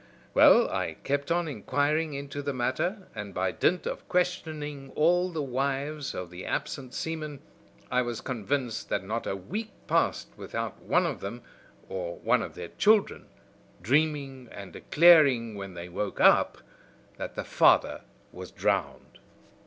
[0.33, 5.43] Well, I kept on inquiring into the matter, and by dint of questioning all the
[5.43, 7.39] wives of the absent seamen,
[7.91, 11.43] I was convinced that not a week passed without one of them,
[11.87, 13.27] or one of their children
[13.79, 16.57] dreaming and declaring when they woke up
[17.17, 19.19] that the father was drowned.